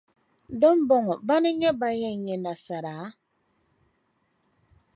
[0.59, 2.95] Di ni bɔŋɔ, bana n-nyɛ ban yɛn nya nasara?